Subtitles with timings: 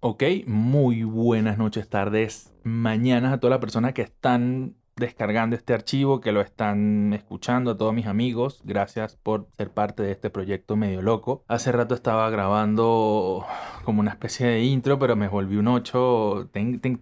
[0.00, 6.20] Ok, muy buenas noches, tardes, mañanas a todas las personas que están descargando este archivo,
[6.20, 8.60] que lo están escuchando, a todos mis amigos.
[8.62, 11.42] Gracias por ser parte de este proyecto medio loco.
[11.48, 13.44] Hace rato estaba grabando
[13.82, 16.50] como una especie de intro, pero me volví un 8.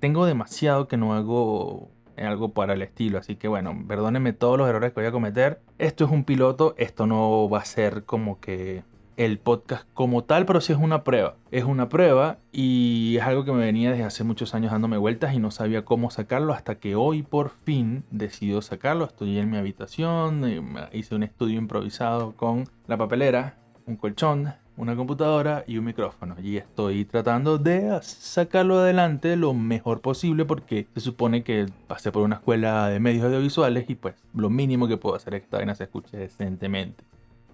[0.01, 3.19] tengo demasiado que no hago algo para el estilo.
[3.19, 5.61] Así que bueno, perdónenme todos los errores que voy a cometer.
[5.77, 8.85] Esto es un piloto, esto no va a ser como que
[9.17, 11.37] el podcast como tal, pero sí es una prueba.
[11.51, 15.35] Es una prueba y es algo que me venía desde hace muchos años dándome vueltas
[15.35, 19.04] y no sabía cómo sacarlo hasta que hoy por fin decido sacarlo.
[19.04, 25.64] Estoy en mi habitación, hice un estudio improvisado con la papelera, un colchón, una computadora
[25.67, 26.37] y un micrófono.
[26.43, 32.23] Y estoy tratando de sacarlo adelante lo mejor posible porque se supone que pasé por
[32.23, 35.56] una escuela de medios audiovisuales y pues lo mínimo que puedo hacer es que esta
[35.59, 37.05] vaina se escuche decentemente.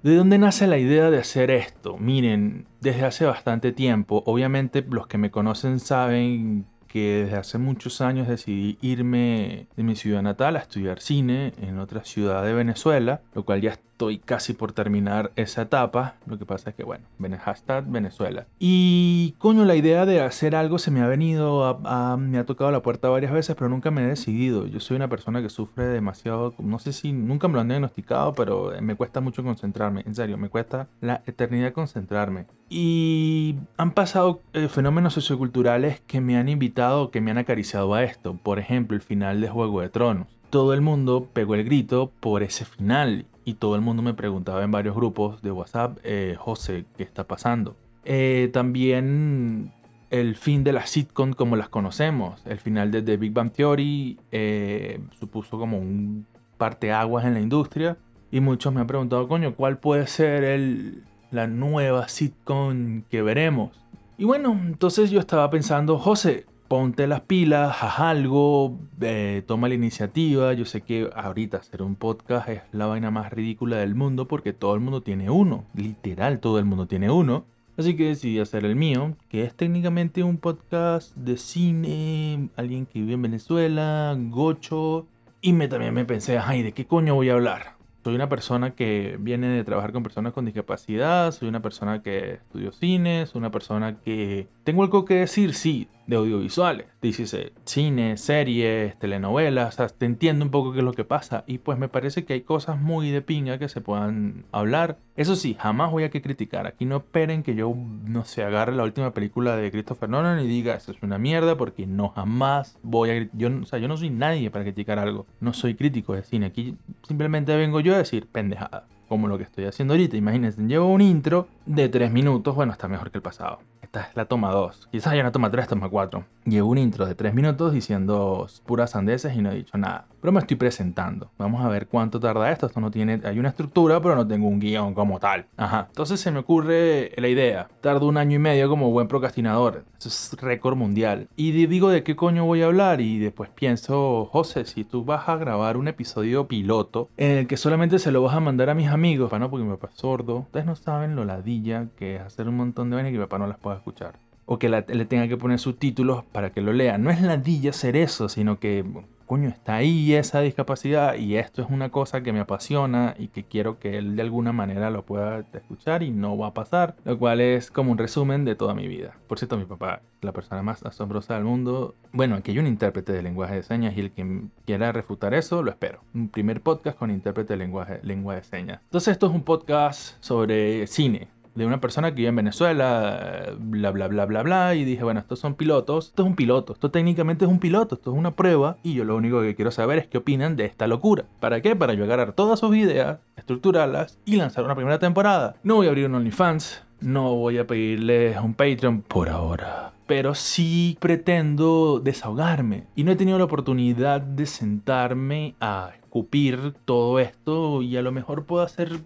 [0.02, 1.96] ¿De dónde nace la idea de hacer esto?
[1.96, 8.00] Miren, desde hace bastante tiempo, obviamente los que me conocen saben que desde hace muchos
[8.00, 13.22] años decidí irme de mi ciudad natal a estudiar cine en otra ciudad de Venezuela,
[13.32, 13.70] lo cual ya
[14.02, 16.16] estoy casi por terminar esa etapa.
[16.26, 17.04] Lo que pasa es que, bueno,
[17.38, 18.46] hashtag Venezuela.
[18.58, 21.80] Y coño, la idea de hacer algo se me ha venido,
[22.18, 24.66] me ha tocado la puerta varias veces, pero nunca me he decidido.
[24.66, 28.32] Yo soy una persona que sufre demasiado, no sé si nunca me lo han diagnosticado,
[28.32, 30.02] pero me cuesta mucho concentrarme.
[30.04, 32.46] En serio, me cuesta la eternidad concentrarme.
[32.68, 38.02] Y han pasado eh, fenómenos socioculturales que me han invitado, que me han acariciado a
[38.02, 38.36] esto.
[38.42, 42.42] Por ejemplo, el final de Juego de Tronos todo el mundo pegó el grito por
[42.42, 46.84] ese final y todo el mundo me preguntaba en varios grupos de WhatsApp, eh, José,
[46.94, 47.74] ¿qué está pasando?
[48.04, 49.72] Eh, también
[50.10, 54.20] el fin de la sitcom como las conocemos, el final de The Big Bang Theory
[54.30, 56.26] eh, supuso como un
[56.58, 57.96] parteaguas en la industria
[58.30, 63.70] y muchos me han preguntado, coño, ¿cuál puede ser el, la nueva sitcom que veremos?
[64.18, 69.74] Y bueno, entonces yo estaba pensando, José, ponte las pilas, haz algo, eh, toma la
[69.74, 70.54] iniciativa.
[70.54, 74.54] Yo sé que ahorita hacer un podcast es la vaina más ridícula del mundo porque
[74.54, 77.44] todo el mundo tiene uno, literal todo el mundo tiene uno.
[77.76, 83.00] Así que decidí hacer el mío, que es técnicamente un podcast de cine, alguien que
[83.00, 85.06] vive en Venezuela, gocho.
[85.42, 87.81] Y me, también me pensé, ay, ¿de qué coño voy a hablar?
[88.04, 92.34] Soy una persona que viene de trabajar con personas con discapacidad, soy una persona que
[92.34, 94.48] estudió cine, soy una persona que...
[94.64, 96.86] Tengo algo que decir, sí, de audiovisuales.
[97.00, 101.44] Dice cine, series, telenovelas, o te entiendo un poco qué es lo que pasa.
[101.46, 104.98] Y pues me parece que hay cosas muy de pinga que se puedan hablar.
[105.14, 106.66] Eso sí, jamás voy a que criticar.
[106.66, 107.74] Aquí no esperen que yo,
[108.04, 111.56] no sé, agarre la última película de Christopher Nolan y diga, eso es una mierda,
[111.56, 113.28] porque no jamás voy a...
[113.34, 115.26] Yo, o sea, yo no soy nadie para criticar algo.
[115.40, 116.46] No soy crítico de cine.
[116.46, 120.16] Aquí simplemente vengo yo a decir pendejada como lo que estoy haciendo ahorita.
[120.16, 123.58] Imagínense, llevo un intro de 3 minutos, bueno, está mejor que el pasado.
[123.82, 124.88] Esta es la toma 2.
[124.90, 126.24] Quizás haya una toma 3, toma 4.
[126.46, 130.06] Llevo un intro de 3 minutos diciendo puras sandeces y no he dicho nada.
[130.22, 131.32] Pero me estoy presentando.
[131.36, 132.66] Vamos a ver cuánto tarda esto.
[132.66, 133.20] Esto no tiene.
[133.24, 135.46] Hay una estructura, pero no tengo un guion como tal.
[135.56, 135.86] Ajá.
[135.88, 137.68] Entonces se me ocurre la idea.
[137.80, 139.84] Tardo un año y medio como buen procrastinador.
[139.98, 141.26] Eso es récord mundial.
[141.34, 143.00] Y digo de qué coño voy a hablar.
[143.00, 147.56] Y después pienso, José, si tú vas a grabar un episodio piloto en el que
[147.56, 149.98] solamente se lo vas a mandar a mis amigos, para no, porque mi papá es
[149.98, 150.36] sordo.
[150.36, 153.38] Ustedes no saben lo ladilla que es hacer un montón de vainas y mi papá
[153.38, 156.98] no las pueda escuchar o que le tenga que poner subtítulos para que lo lea.
[156.98, 158.84] No es ladilla hacer eso, sino que,
[159.32, 163.44] coño, está ahí esa discapacidad y esto es una cosa que me apasiona y que
[163.44, 167.18] quiero que él de alguna manera lo pueda escuchar y no va a pasar, lo
[167.18, 169.16] cual es como un resumen de toda mi vida.
[169.28, 173.10] Por cierto, mi papá, la persona más asombrosa del mundo, bueno, aquí hay un intérprete
[173.10, 176.00] de lenguaje de señas y el que quiera refutar eso, lo espero.
[176.12, 178.82] Un primer podcast con intérprete de lenguaje, lengua de señas.
[178.84, 183.90] Entonces esto es un podcast sobre cine, de una persona que vive en Venezuela, bla,
[183.90, 186.90] bla, bla, bla, bla, y dije, bueno, estos son pilotos, esto es un piloto, esto
[186.90, 189.98] técnicamente es un piloto, esto es una prueba, y yo lo único que quiero saber
[189.98, 191.24] es qué opinan de esta locura.
[191.40, 191.76] ¿Para qué?
[191.76, 195.56] Para yo agarrar todas sus ideas, estructurarlas y lanzar una primera temporada.
[195.62, 199.92] No voy a abrir un OnlyFans, no voy a pedirles un Patreon por ahora.
[200.06, 202.84] Pero sí pretendo desahogarme.
[202.94, 208.12] Y no he tenido la oportunidad de sentarme a escupir todo esto y a lo
[208.12, 209.00] mejor puedo hacer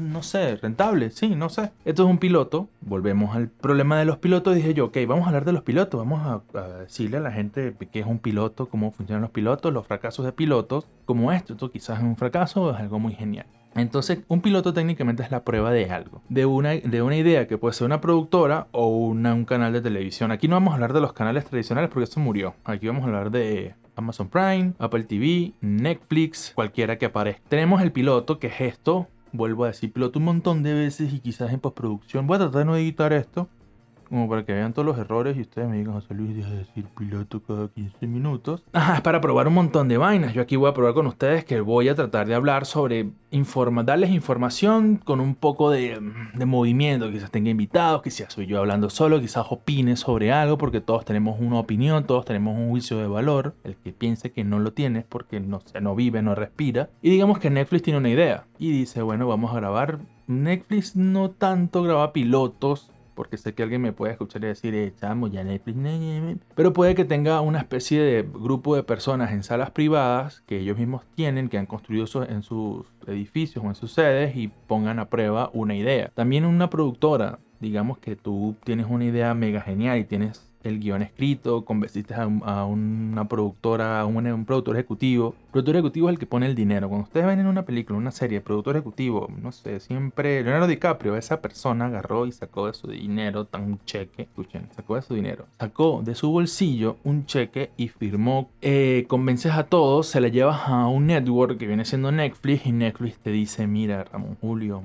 [0.00, 1.70] no sé, rentable, sí, no sé.
[1.84, 5.28] Esto es un piloto, volvemos al problema de los pilotos, dije yo, ok, vamos a
[5.28, 8.90] hablar de los pilotos, vamos a, decirle a la gente qué es un piloto, cómo
[8.92, 12.76] funcionan los pilotos, los fracasos de pilotos, como esto, esto quizás es un fracaso, es
[12.76, 13.46] algo muy genial.
[13.74, 17.58] Entonces, un piloto técnicamente es la prueba de algo, de una, de una idea que
[17.58, 20.32] puede ser una productora o un canal de televisión.
[20.32, 22.54] Aquí no vamos a hablar de los canales tradicionales porque eso murió.
[22.64, 27.42] Aquí vamos a hablar de Amazon Prime, Apple TV, Netflix, cualquiera que aparezca.
[27.48, 31.20] Tenemos el piloto, que es esto, vuelvo a decir piloto un montón de veces y
[31.20, 32.26] quizás en postproducción.
[32.26, 33.48] Voy a tratar de no editar esto.
[34.08, 36.58] Como para que vean todos los errores y ustedes me digan, José Luis, deja de
[36.58, 38.62] decir piloto cada 15 minutos.
[38.72, 40.32] Ajá, es para probar un montón de vainas.
[40.32, 43.82] Yo aquí voy a probar con ustedes que voy a tratar de hablar sobre, informa,
[43.82, 46.00] darles información con un poco de,
[46.34, 47.10] de movimiento.
[47.10, 51.40] Quizás tenga invitados, quizás soy yo hablando solo, quizás opine sobre algo, porque todos tenemos
[51.40, 53.54] una opinión, todos tenemos un juicio de valor.
[53.64, 56.90] El que piense que no lo tiene es porque no, no vive, no respira.
[57.02, 59.98] Y digamos que Netflix tiene una idea y dice, bueno, vamos a grabar.
[60.26, 64.92] Netflix no tanto graba pilotos porque sé que alguien me puede escuchar y decir, eh,
[64.94, 65.76] chamo, ya Netflix,
[66.54, 70.78] pero puede que tenga una especie de grupo de personas en salas privadas que ellos
[70.78, 75.08] mismos tienen, que han construido en sus edificios o en sus sedes y pongan a
[75.08, 76.12] prueba una idea.
[76.14, 81.02] También una productora, digamos que tú tienes una idea mega genial y tienes el guion
[81.02, 85.34] escrito, convenciste a, una productora, a un, productor ejecutivo.
[85.46, 86.88] El productor ejecutivo es el que pone el dinero.
[86.88, 91.16] Cuando ustedes ven en una película, una serie, productor ejecutivo, no sé, siempre Leonardo DiCaprio,
[91.16, 95.14] esa persona agarró y sacó de su dinero tan un cheque, escuchen, sacó de su
[95.14, 100.30] dinero, sacó de su bolsillo un cheque y firmó, eh, convences a todos, se le
[100.30, 104.82] llevas a un network que viene siendo Netflix y Netflix te dice, mira Ramón Julio,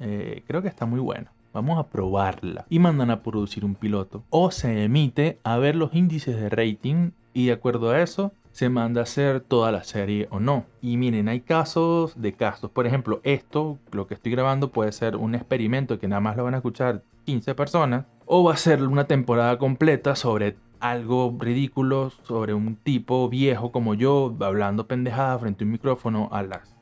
[0.00, 2.66] eh, creo que está muy bueno vamos a probarla.
[2.68, 4.24] Y mandan a producir un piloto.
[4.28, 8.68] O se emite a ver los índices de rating y de acuerdo a eso se
[8.68, 10.66] manda a hacer toda la serie o no.
[10.80, 12.70] Y miren, hay casos de casos.
[12.70, 16.44] Por ejemplo, esto, lo que estoy grabando puede ser un experimento que nada más lo
[16.44, 18.06] van a escuchar 15 personas.
[18.26, 23.94] O va a ser una temporada completa sobre algo ridículo, sobre un tipo viejo como
[23.94, 26.76] yo, hablando pendejada frente a un micrófono a las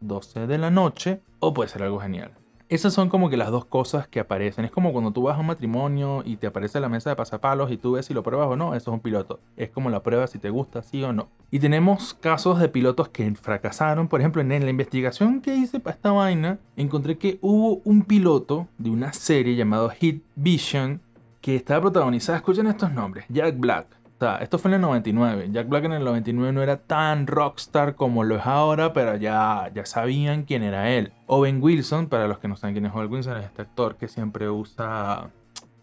[0.00, 1.20] 12 de la noche.
[1.40, 2.41] O puede ser algo genial.
[2.72, 4.64] Esas son como que las dos cosas que aparecen.
[4.64, 7.70] Es como cuando tú vas a un matrimonio y te aparece la mesa de pasapalos
[7.70, 8.74] y tú ves si lo pruebas o no.
[8.74, 9.40] Eso es un piloto.
[9.58, 11.28] Es como la prueba si te gusta, sí o no.
[11.50, 14.08] Y tenemos casos de pilotos que fracasaron.
[14.08, 18.68] Por ejemplo, en la investigación que hice para esta vaina, encontré que hubo un piloto
[18.78, 21.02] de una serie llamado Hit Vision
[21.42, 22.38] que estaba protagonizada.
[22.38, 23.86] Escuchen estos nombres: Jack Black,
[24.40, 25.48] esto fue en el 99.
[25.52, 29.70] Jack Black en el 99 no era tan rockstar como lo es ahora, pero ya,
[29.74, 31.12] ya sabían quién era él.
[31.26, 34.08] Owen Wilson, para los que no saben quién es Owen Wilson, es este actor que
[34.08, 35.30] siempre usa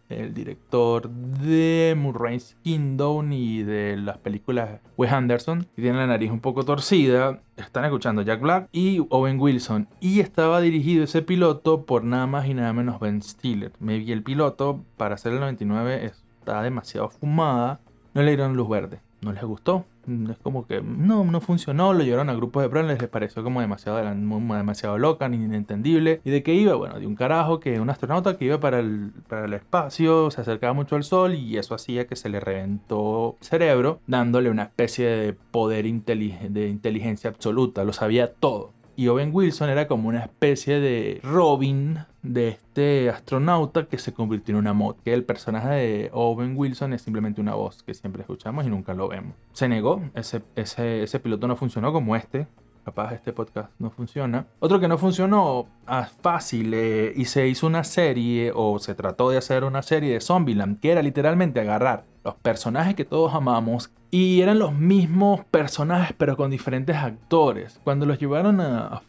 [0.10, 6.32] el director de Murray's Kingdom y de las películas Wes Anderson, que tiene la nariz
[6.32, 7.42] un poco torcida.
[7.58, 9.88] Están escuchando Jack Black y Owen Wilson.
[10.00, 13.72] Y estaba dirigido ese piloto por nada más y nada menos Ben Stiller.
[13.80, 17.80] Me vi el piloto para hacer el 99 está demasiado fumada
[18.14, 19.00] no le dieron luz verde.
[19.22, 19.86] No les gustó.
[20.30, 21.94] Es como que no, no funcionó.
[21.94, 23.00] Lo llevaron a grupos de pruebas.
[23.00, 26.22] Les pareció como demasiado, demasiado loca, ni inentendible.
[26.24, 26.76] ¿Y de qué iba?
[26.76, 30.42] Bueno, de un carajo que un astronauta que iba para el, para el espacio, se
[30.42, 35.06] acercaba mucho al sol y eso hacía que se le reventó cerebro, dándole una especie
[35.06, 37.84] de poder de inteligencia absoluta.
[37.84, 38.72] Lo sabía todo.
[39.00, 44.52] Y Owen Wilson era como una especie de Robin de este astronauta que se convirtió
[44.52, 44.98] en una mod.
[45.06, 48.94] Que el personaje de Owen Wilson es simplemente una voz que siempre escuchamos y nunca
[48.94, 49.36] lo vemos.
[49.54, 52.46] Se negó, ese, ese, ese piloto no funcionó como este,
[52.84, 54.48] capaz este podcast no funciona.
[54.60, 59.30] Otro que no funcionó ah, fácil eh, y se hizo una serie o se trató
[59.30, 63.92] de hacer una serie de Zombieland que era literalmente agarrar los personajes que todos amamos
[64.12, 67.80] y eran los mismos personajes pero con diferentes actores.
[67.84, 69.02] Cuando los llevaron a,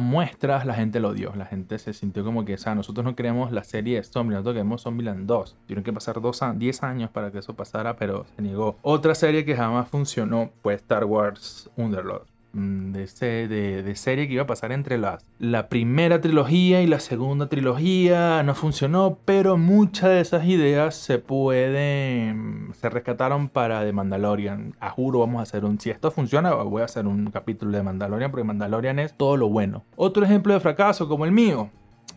[0.00, 1.34] muestras la gente lo odió.
[1.34, 4.44] La gente se sintió como que, o sea, nosotros no queremos la serie de Zombieland,
[4.44, 5.56] nosotros queremos Zombieland 2.
[5.66, 6.20] Tuvieron que pasar
[6.56, 8.76] 10 años para que eso pasara, pero se negó.
[8.82, 12.31] Otra serie que jamás funcionó fue Star Wars Underlord.
[12.54, 16.86] Mm, de, de, de, serie que iba a pasar entre las, la primera trilogía y
[16.86, 18.42] la segunda trilogía.
[18.42, 24.74] No funcionó, pero muchas de esas ideas se pueden, se rescataron para The Mandalorian.
[24.80, 27.82] A juro, vamos a hacer un, si esto funciona, voy a hacer un capítulo de
[27.82, 29.84] Mandalorian, porque Mandalorian es todo lo bueno.
[29.96, 31.70] Otro ejemplo de fracaso como el mío,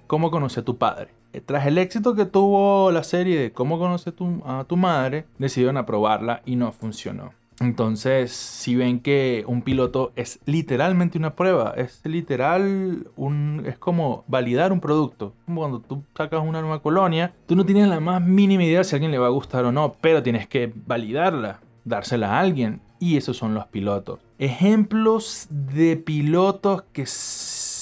[0.06, 1.12] ¿cómo conocí a tu padre?
[1.32, 4.14] Eh, tras el éxito que tuvo la serie de Cómo conoce
[4.46, 7.32] a tu madre, decidieron aprobarla y no funcionó.
[7.60, 14.24] Entonces, si ven que un piloto es literalmente una prueba, es literal un es como
[14.28, 15.34] validar un producto.
[15.46, 18.96] Como cuando tú sacas una nueva colonia, tú no tienes la más mínima idea si
[18.96, 22.82] a alguien le va a gustar o no, pero tienes que validarla, dársela a alguien.
[23.00, 24.20] Y esos son los pilotos.
[24.40, 27.06] Ejemplos de pilotos que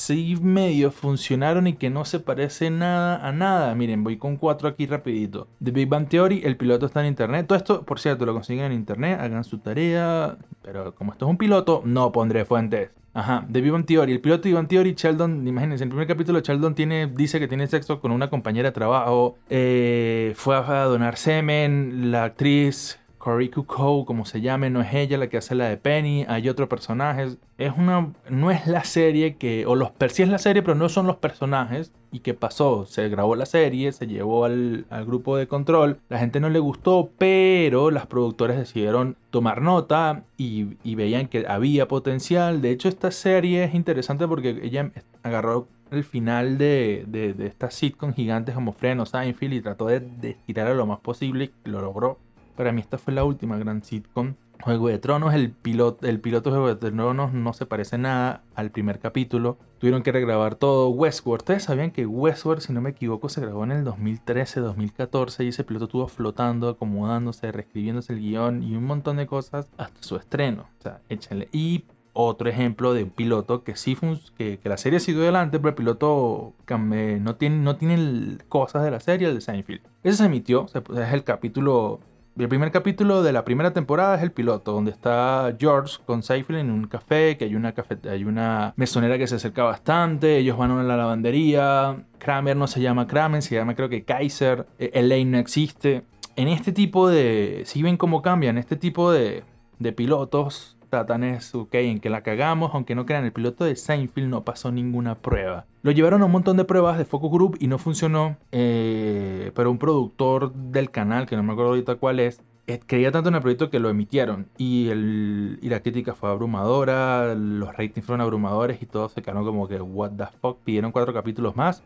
[0.04, 3.74] sí medio funcionaron y que no se parece nada a nada.
[3.76, 5.48] Miren, voy con cuatro aquí rapidito.
[5.64, 7.48] The Big Bang Theory, el piloto está en internet.
[7.48, 10.38] Todo esto, por cierto, lo consiguen en internet, hagan su tarea.
[10.62, 12.90] Pero como esto es un piloto, no pondré fuentes.
[13.14, 14.12] Ajá, The Big Bang Theory.
[14.12, 17.40] El piloto de Big Bang Theory, Sheldon, imagínense, en el primer capítulo Sheldon tiene, dice
[17.40, 19.38] que tiene sexo con una compañera de trabajo.
[19.50, 22.12] Eh, fue a donar semen.
[22.12, 25.78] La actriz Cory Cole, como se llame, no es ella la que hace la de
[25.78, 27.38] Penny, hay otro personaje.
[27.58, 30.90] Es una, no es la serie que, o los, sí es la serie, pero no
[30.90, 32.86] son los personajes ¿Y qué pasó?
[32.86, 37.10] Se grabó la serie, se llevó al, grupo de control, la gente no le gustó,
[37.18, 42.62] pero las productores decidieron tomar nota y, veían que había potencial.
[42.62, 44.92] De hecho, esta serie es interesante porque ella
[45.24, 50.02] agarró el final de, de, de estas sitcoms gigantes como Freno, Seinfeld y trató de,
[50.02, 52.20] de a lo más posible y lo logró.
[52.56, 56.50] Para mí esta fue la última gran sitcom Juego de Tronos, el piloto, el piloto
[56.50, 59.58] de Juego de Tronos no se parece nada al primer capítulo.
[59.80, 60.88] Tuvieron que regrabar todo.
[60.90, 65.44] Westworld, ustedes sabían que Westworld, si no me equivoco, se grabó en el 2013, 2014
[65.44, 70.02] y ese piloto estuvo flotando, acomodándose, reescribiéndose el guion y un montón de cosas hasta
[70.02, 70.70] su estreno.
[70.80, 71.50] O sea, échenle.
[71.52, 71.84] Y
[72.14, 73.98] otro ejemplo de un piloto que sí
[74.38, 78.92] que, que la serie siguió adelante, pero el piloto no tiene, no tiene cosas de
[78.92, 79.82] la serie, el de Seinfeld.
[80.04, 82.00] Ese se emitió, es el capítulo
[82.38, 86.60] el primer capítulo de la primera temporada es el piloto, donde está George con Seinfeld
[86.60, 87.74] en un café, que hay una,
[88.10, 92.82] hay una mesonera que se acerca bastante, ellos van a la lavandería, Kramer no se
[92.82, 96.04] llama Kramer, se llama creo que Kaiser, Elaine no existe.
[96.36, 97.62] En este tipo de...
[97.66, 99.44] Si ven cómo cambian, este tipo de,
[99.78, 103.76] de pilotos tratan es, ok, en que la cagamos, aunque no crean, el piloto de
[103.76, 105.66] Seinfeld no pasó ninguna prueba.
[105.82, 109.72] Lo llevaron a un montón de pruebas de Focus Group y no funcionó, eh, pero
[109.72, 113.36] un productor del canal, que no me acuerdo ahorita cuál es, eh, creía tanto en
[113.36, 118.22] el proyecto que lo emitieron y, el, y la crítica fue abrumadora, los ratings fueron
[118.22, 121.82] abrumadores y todo se quedaron como que, what the fuck, pidieron cuatro capítulos más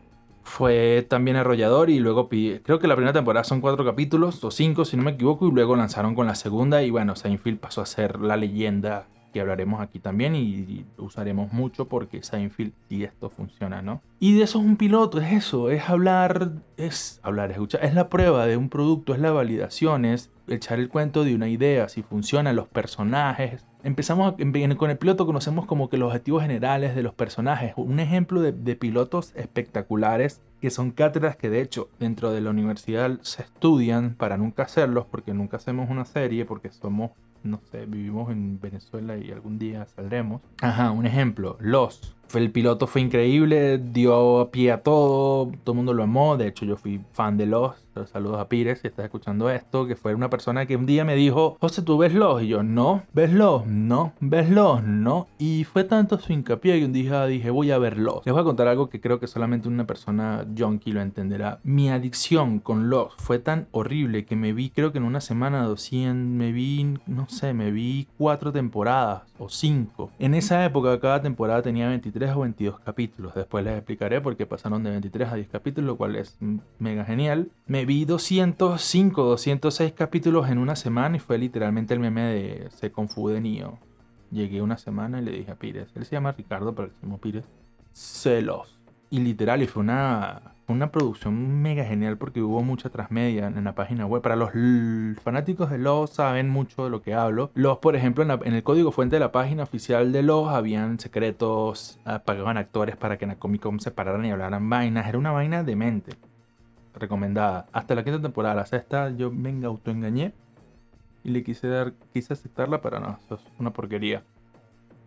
[0.48, 4.84] fue también arrollador y luego creo que la primera temporada son cuatro capítulos o cinco
[4.84, 7.86] si no me equivoco y luego lanzaron con la segunda y bueno, Seinfeld pasó a
[7.86, 13.82] ser la leyenda que hablaremos aquí también y, usaremos mucho porque Seinfeld y esto funciona,
[13.82, 14.02] ¿no?
[14.20, 18.08] Y de eso es un piloto, es eso, es hablar, es hablar, escuchar, es la
[18.08, 22.02] prueba de un producto, es la validación, es echar el cuento de una idea, si
[22.02, 23.64] funcionan los personajes.
[23.84, 24.34] Empezamos
[24.76, 27.74] con el piloto, conocemos como que los objetivos generales de los personajes.
[27.76, 32.50] Un ejemplo de, de pilotos espectaculares que son cátedras que de hecho dentro de la
[32.50, 37.86] universidad se estudian para nunca hacerlos, porque nunca hacemos una serie, porque somos no sé,
[37.86, 40.42] vivimos en Venezuela y algún día saldremos.
[40.60, 42.14] Ajá, un ejemplo, Los.
[42.34, 46.36] El piloto fue increíble, dio pie a todo, todo el mundo lo amó.
[46.36, 47.74] De hecho, yo fui fan de Los.
[48.06, 51.16] Saludos a Pires si estás escuchando esto, que fue una persona que un día me
[51.16, 52.42] dijo, José, ¿tú ves Los?
[52.42, 53.66] Y yo, no, ¿ves Los?
[53.66, 54.82] No, ¿ves Los?
[54.84, 55.26] No.
[55.38, 58.24] Y fue tanto su hincapié que un día dije, voy a ver Los.
[58.24, 61.58] Les voy a contar algo que creo que solamente una persona junkie lo entenderá.
[61.64, 65.64] Mi adicción con Los fue tan horrible que me vi, creo que en una semana
[65.64, 70.10] 200, me vi, no sé, me vi cuatro temporadas o cinco.
[70.18, 73.34] En esa época cada temporada tenía 23 o 22 capítulos.
[73.34, 76.38] Después les explicaré por qué pasaron de 23 a 10 capítulos, lo cual es
[76.78, 77.50] mega genial.
[77.66, 82.90] Me vi 205, 206 capítulos en una semana y fue literalmente el meme de Se
[82.90, 83.78] confunde Nio.
[84.30, 87.20] Llegué una semana y le dije a Pires, él se llama Ricardo, pero le decimos
[87.20, 87.44] Pires,
[87.92, 88.78] celos.
[89.10, 93.74] Y literal, y fue una, una producción mega genial porque hubo mucha transmedia en la
[93.74, 94.22] página web.
[94.22, 94.50] Para los
[95.22, 97.50] fanáticos de Los saben mucho de lo que hablo.
[97.54, 101.98] Los, por ejemplo, en, el código fuente de la página oficial de Los habían secretos,
[102.24, 105.08] pagaban actores para que en la Comic Con se pararan y hablaran vainas.
[105.08, 106.12] Era una vaina demente.
[106.94, 107.66] Recomendada.
[107.72, 110.32] Hasta la quinta temporada, la sexta, yo me autoengañé
[111.24, 114.22] y le quise dar, quise aceptarla, pero no, eso es una porquería.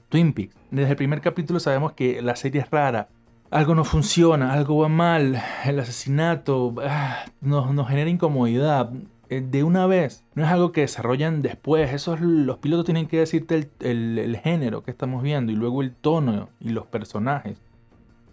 [0.09, 0.55] Twin Peaks.
[0.71, 3.07] Desde el primer capítulo sabemos que la serie es rara
[3.51, 8.91] algo no funciona, algo va mal, el asesinato ah, nos, genera incomodidad.
[9.29, 13.19] Eh, de una vez, no es algo que desarrollan después, esos los pilotos tienen que
[13.19, 17.61] decirte el género que estamos viendo y luego el tono y los personajes.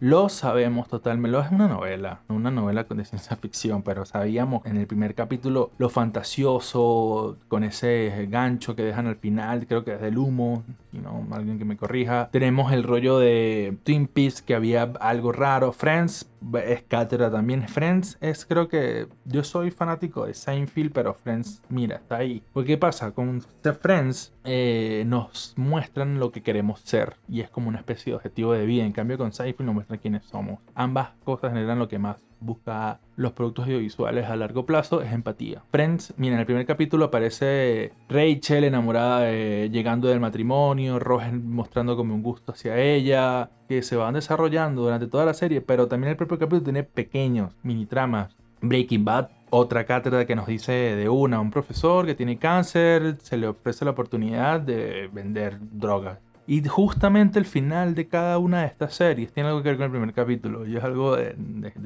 [0.00, 4.86] Lo sabemos totalmente, es una novela, una novela de ciencia ficción, pero sabíamos en el
[4.86, 10.18] primer capítulo lo fantasioso, con ese gancho que dejan al final, creo que es del
[10.18, 10.62] humo,
[10.92, 12.28] y no, alguien que me corrija.
[12.30, 15.72] Tenemos el rollo de Twin Peaks, que había algo raro.
[15.72, 16.30] Friends
[16.64, 17.68] es cátedra también.
[17.68, 22.42] Friends es, creo que yo soy fanático de Seinfeld, pero Friends, mira, está ahí.
[22.52, 23.10] Porque ¿qué pasa?
[23.10, 23.42] Con
[23.80, 28.52] Friends eh, nos muestran lo que queremos ser y es como una especie de objetivo
[28.52, 28.84] de vida.
[28.84, 30.60] En cambio, con Seinfeld nos muestran quiénes somos.
[30.74, 35.62] Ambas cosas generan lo que más busca los productos audiovisuales a largo plazo es empatía.
[35.70, 39.30] Friends, mira, en el primer capítulo aparece Rachel enamorada
[39.66, 45.08] llegando del matrimonio, Roger mostrando como un gusto hacia ella, que se van desarrollando durante
[45.08, 48.36] toda la serie, pero también el propio capítulo tiene pequeños mini tramas.
[48.60, 53.36] Breaking Bad, otra cátedra que nos dice de una, un profesor que tiene cáncer, se
[53.36, 56.18] le ofrece la oportunidad de vender drogas
[56.48, 59.84] y justamente el final de cada una de estas series tiene algo que ver con
[59.84, 60.66] el primer capítulo.
[60.66, 61.36] Y es algo de,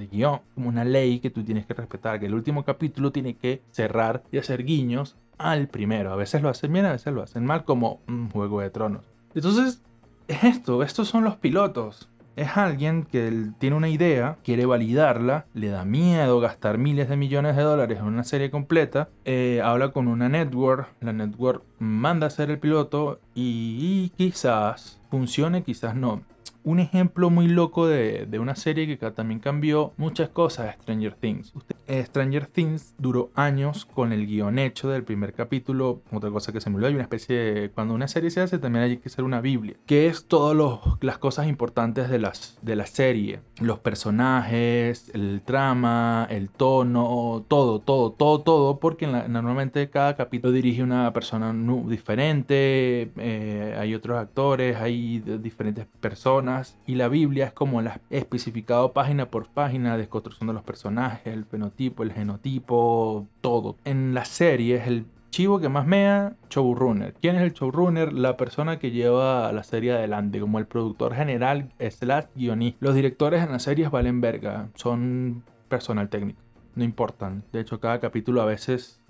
[0.09, 2.21] guion, como una ley que tú tienes que respetar.
[2.21, 6.13] Que el último capítulo tiene que cerrar y hacer guiños al primero.
[6.13, 9.05] A veces lo hacen bien, a veces lo hacen mal, como un Juego de Tronos.
[9.35, 9.83] Entonces,
[10.29, 10.85] es esto.
[10.85, 12.09] Estos son los pilotos.
[12.37, 17.57] Es alguien que tiene una idea, quiere validarla, le da miedo gastar miles de millones
[17.57, 22.29] de dólares en una serie completa, eh, habla con una network, la network manda a
[22.29, 26.23] hacer el piloto y quizás funcione, quizás no
[26.65, 31.53] un ejemplo muy loco de, una serie que también cambió muchas cosas, Stranger Things.
[31.87, 36.03] Eh, Stranger Things duró años con el guion hecho del primer capítulo.
[36.13, 37.71] Otra cosa que se me olvidó, hay una especie de...
[37.71, 40.57] Cuando una serie se hace también hay que hacer una Biblia, que es todas
[41.01, 43.41] las cosas importantes de, las, de la serie.
[43.61, 50.83] Los personajes, el trama, el tono, todo, todo, todo, todo, porque normalmente cada capítulo dirige
[50.83, 51.55] una persona
[51.87, 56.52] diferente, eh, hay otros actores, hay diferentes personas
[56.87, 61.45] y la Biblia es como la especificado página por página, desconstrucción de los personajes, el
[61.45, 63.77] fenotipo, el genotipo, todo.
[63.85, 67.15] En la serie es el chivo que más mea, showrunner.
[67.21, 68.13] ¿Quién es el showrunner?
[68.13, 72.79] La persona que lleva la serie adelante, como el productor general slash guionista.
[72.81, 76.41] Los directores en las series valen verga, son personal técnico,
[76.75, 77.45] no importan.
[77.53, 79.02] De hecho, cada capítulo a veces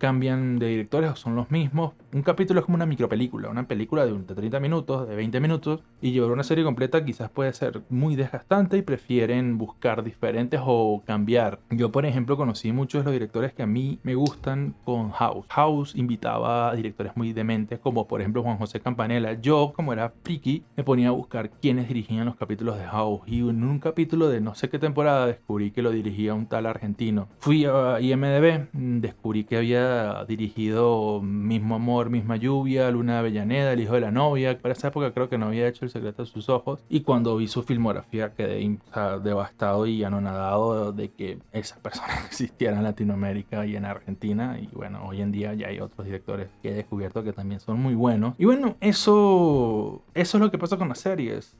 [0.00, 1.92] cambian de directores o son los mismos.
[2.12, 6.10] Un capítulo es como una micropelícula, una película de, 30 minutos, de 20 minutos, y
[6.10, 11.60] llevar una serie completa quizás puede ser muy desgastante y prefieren buscar diferentes o cambiar.
[11.70, 15.46] Yo, por ejemplo, conocí muchos de los directores que a mí me gustan con House.
[15.50, 19.34] House invitaba a directores muy dementes, como por ejemplo Juan José Campanella.
[19.34, 23.20] Yo, como era friki, me ponía a buscar quiénes dirigían los capítulos de House.
[23.26, 26.64] Y en un capítulo de no sé qué temporada descubrí que lo dirigía un tal
[26.64, 27.28] argentino.
[27.38, 29.89] Fui a IMDB, descubrí que había
[30.26, 34.58] dirigido Mismo Amor, Misma Lluvia, Luna Avellaneda, El Hijo de la Novia.
[34.58, 36.80] Para esa época creo que no había hecho El Secreto de sus Ojos.
[36.88, 38.78] Y cuando vi su filmografía quedé
[39.22, 44.58] devastado y anonadado de que esa persona existiera en Latinoamérica y en Argentina.
[44.60, 47.80] Y bueno, hoy en día ya hay otros directores que he descubierto que también son
[47.80, 48.34] muy buenos.
[48.38, 51.56] Y bueno, eso, eso es lo que pasa con las series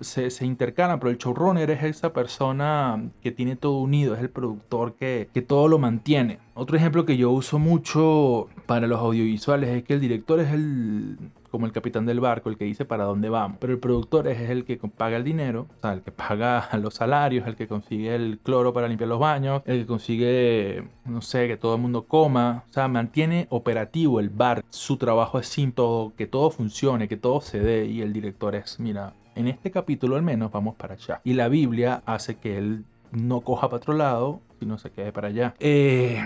[0.00, 4.30] se, se, intercalan, pero el showrunner es esa persona que tiene todo unido, es el
[4.30, 6.38] productor que, que todo lo mantiene.
[6.54, 11.16] Otro ejemplo que yo uso mucho para los audiovisuales es que el director es el
[11.50, 13.58] como el capitán del barco, el que dice para dónde vamos.
[13.60, 17.46] Pero el productor es el que paga el dinero, o el que paga los salarios,
[17.46, 21.56] el que consigue el cloro para limpiar los baños, el que consigue, no sé, que
[21.56, 22.64] todo el mundo coma.
[22.70, 24.64] O sea, mantiene operativo el bar.
[24.70, 27.86] Su trabajo es sin todo, que todo funcione, que todo se dé.
[27.86, 31.20] Y el director es, mira, en este capítulo al menos vamos para allá.
[31.24, 35.28] Y la Biblia hace que él no coja para otro lado, sino se quede para
[35.28, 35.54] allá.
[35.58, 36.22] Eh,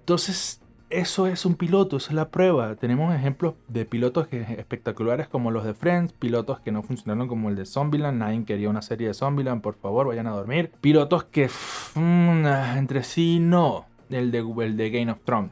[0.00, 0.60] entonces,
[0.92, 2.74] eso es un piloto, esa es la prueba.
[2.76, 7.56] Tenemos ejemplos de pilotos espectaculares como los de Friends, pilotos que no funcionaron como el
[7.56, 10.70] de Zombieland, nadie quería una serie de Zombieland, por favor, vayan a dormir.
[10.80, 11.48] Pilotos que
[11.94, 15.50] mm, entre sí no, el de, el de Game of Thrones.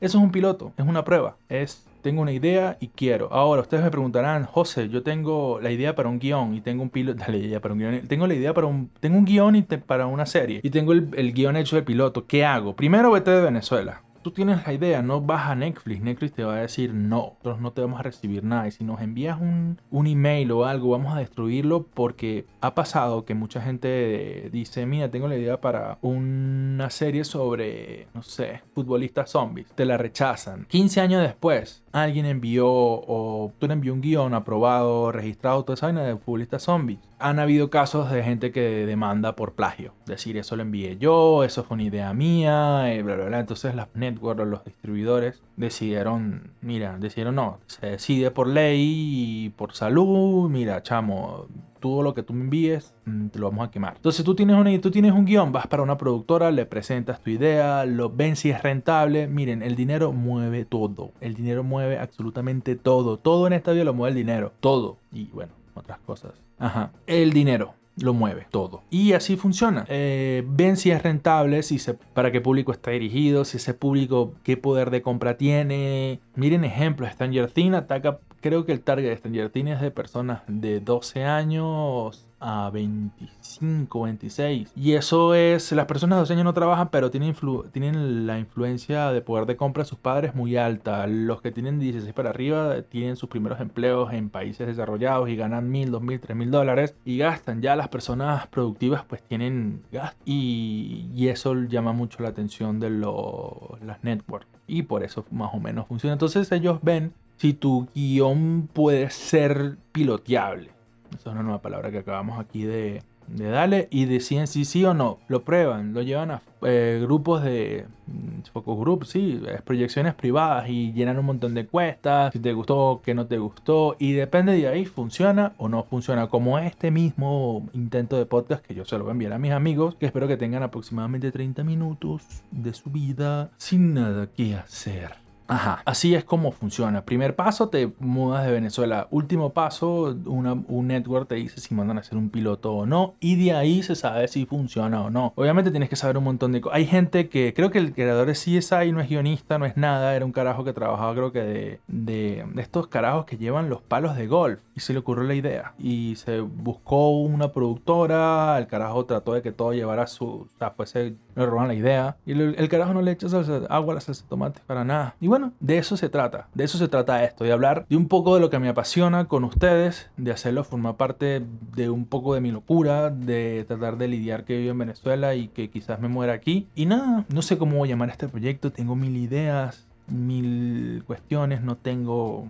[0.00, 3.32] Eso es un piloto, es una prueba, es tengo una idea y quiero.
[3.32, 6.90] Ahora, ustedes me preguntarán, José, yo tengo la idea para un guion y tengo un
[6.90, 10.06] piloto, la para un guion, tengo la idea para un, tengo un guion y para
[10.06, 12.76] una serie y tengo el, el guion hecho del piloto, ¿qué hago?
[12.76, 16.54] Primero vete de Venezuela tú tienes la idea, no vas a Netflix, Netflix te va
[16.54, 18.66] a decir no, nosotros no te vamos a recibir nada.
[18.68, 23.24] Y si nos envías un, un email o algo, vamos a destruirlo porque ha pasado
[23.24, 29.30] que mucha gente dice, mira, tengo la idea para una serie sobre, no sé, futbolistas
[29.30, 29.68] zombies.
[29.74, 30.66] Te la rechazan.
[30.68, 35.86] 15 años después, alguien envió o tú le envió un guion aprobado, registrado, toda esa
[35.86, 36.98] vaina de futbolistas zombies.
[37.22, 39.94] Han habido casos de gente que demanda por plagio.
[40.06, 43.40] Decir, eso lo envié yo, eso fue una idea mía, y bla, bla, bla.
[43.40, 49.74] Entonces las networks los distribuidores decidieron, mira, decidieron no, se decide por ley y por
[49.74, 51.46] salud, mira, chamo,
[51.82, 53.94] todo lo que tú me envíes, mm, te lo vamos a quemar.
[53.96, 57.30] Entonces tú tienes, una, tú tienes un guion, vas para una productora, le presentas tu
[57.30, 59.26] idea, lo ven si es rentable.
[59.26, 61.10] Miren, el dinero mueve todo.
[61.20, 63.18] El dinero mueve absolutamente todo.
[63.18, 64.52] Todo en esta vida lo mueve el dinero.
[64.60, 64.96] Todo.
[65.12, 66.32] Y bueno, otras cosas.
[66.58, 66.90] Ajá.
[67.06, 68.82] El dinero lo mueve todo.
[68.90, 69.84] Y así funciona.
[69.88, 74.34] Eh, ven si es rentable, si se, para qué público está dirigido, si ese público
[74.42, 76.20] qué poder de compra tiene.
[76.34, 80.42] Miren ejemplos, Stranger Things ataca creo que el target de Stranger Things es de personas
[80.48, 84.72] de 12 años a 25, 26.
[84.76, 87.34] Y eso es, las personas de 12 años no trabajan, pero tienen,
[87.72, 91.06] tienen la influencia de poder de compra de sus padres muy alta.
[91.06, 95.70] Los que tienen 16 para arriba tienen sus primeros empleos en países desarrollados y ganan
[95.70, 97.62] mil, dos mil, tres mil dólares y gastan.
[97.62, 102.90] Ya las personas productivas pues tienen gas y, y eso llama mucho la atención de
[102.90, 104.48] las networks.
[104.66, 106.14] Y por eso más o menos funciona.
[106.14, 110.70] Entonces ellos ven si tu guion puede ser piloteable.
[111.14, 114.94] Esa es una nueva palabra que acabamos aquí de, dale y deciden si sí o
[114.94, 115.18] no.
[115.28, 120.92] Lo prueban, lo llevan a eh, grupos de mm, focus group, sí, proyecciones privadas y
[120.92, 124.68] llenan un montón de encuestas, si te gustó, que no te gustó y depende de
[124.68, 129.04] ahí funciona o no funciona, como este mismo intento de podcast que yo se lo
[129.04, 132.90] voy a enviar a mis amigos, que espero que tengan aproximadamente 30 minutos de su
[132.90, 135.21] vida sin nada que hacer.
[135.48, 135.82] Ajá.
[135.84, 137.04] Así es como funciona.
[137.04, 139.08] Primer paso, te mudas de Venezuela.
[139.10, 143.14] Último paso, un network te dice si mandan a hacer un piloto o no.
[143.20, 145.32] Y de ahí se sabe si funciona o no.
[145.36, 146.76] Obviamente tienes que saber un montón de cosas.
[146.76, 150.14] Hay gente que, creo que el creador de CSI no es guionista, no es nada.
[150.14, 154.16] Era un carajo que trabajaba, creo que de, de, estos carajos que llevan los palos
[154.16, 154.60] de golf.
[154.74, 155.74] Y se le ocurrió la idea.
[155.78, 158.58] Y se buscó una productora.
[158.58, 160.26] El carajo trató de que todo llevara su.
[160.26, 161.14] O sea, fuese.
[161.34, 162.16] Le roban la idea.
[162.26, 163.26] Y el, carajo no le echa
[163.68, 165.16] agua a la salsa de tomate para nada.
[165.20, 166.48] Y bueno, de eso se trata.
[166.52, 167.42] De eso se trata esto.
[167.42, 170.10] De hablar de un poco de lo que me apasiona con ustedes.
[170.18, 171.42] De hacerlo formar parte
[171.74, 173.08] de un poco de mi locura.
[173.08, 176.68] De tratar de lidiar que vivo en Venezuela y que quizás me muera aquí.
[176.74, 178.72] Y nada, no sé cómo voy a llamar este proyecto.
[178.72, 181.62] Tengo mil ideas, mil cuestiones.
[181.62, 182.48] No tengo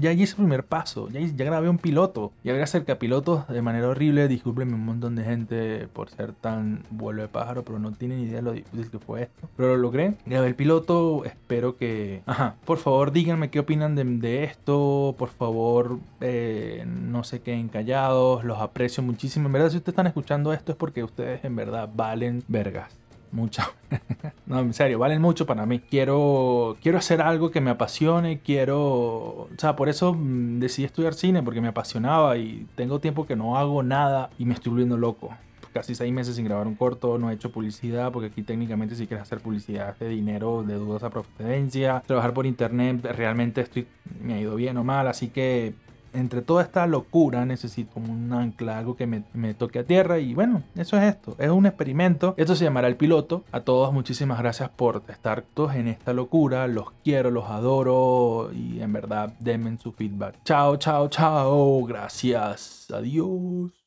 [0.00, 3.88] ya hice el primer paso, ya, grabé un piloto, ya grabé acerca pilotos de manera
[3.88, 8.20] horrible, discúlpenme un montón de gente por ser tan vuelo de pájaro, pero no tienen
[8.20, 9.48] idea de lo difícil que fue esto.
[9.56, 12.22] Pero lo logré, grabé el piloto, espero que...
[12.26, 18.44] Ajá, por favor díganme qué opinan de, esto, por favor eh, no se queden callados,
[18.44, 19.46] los aprecio muchísimo.
[19.46, 23.01] En verdad si ustedes están escuchando esto es porque ustedes en verdad valen vergas
[23.32, 23.62] mucho.
[24.46, 25.80] no, en serio, valen mucho para mí.
[25.80, 28.78] Quiero, quiero hacer algo que me apasione, quiero...
[28.78, 33.36] O sea, por eso mm, decidí estudiar cine, porque me apasionaba y tengo tiempo que
[33.36, 35.30] no hago nada y me estoy volviendo loco.
[35.72, 39.06] Casi seis meses sin grabar un corto, no he hecho publicidad, porque aquí técnicamente si
[39.06, 43.86] quieres hacer publicidad de dinero de dudosa procedencia, trabajar por internet, realmente estoy,
[44.20, 45.72] me ha ido bien o mal, así que
[46.12, 50.62] entre toda esta locura necesito un ancla, algo que me, toque a tierra y bueno,
[50.74, 54.70] eso es esto, es un experimento, esto se llamará el piloto, a todos muchísimas gracias
[54.70, 59.92] por estar todos en esta locura, los quiero, los adoro y en verdad denme su
[59.92, 60.36] feedback.
[60.44, 63.81] Chao, chao, chao, gracias, adiós.